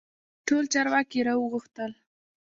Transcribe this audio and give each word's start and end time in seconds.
ټول 0.47 0.63
چارواکي 0.73 1.19
را 1.27 1.33
وغوښتل. 1.37 1.91